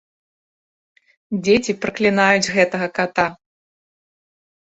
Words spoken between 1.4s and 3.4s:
Дзеці праклінаюць гэтага ката.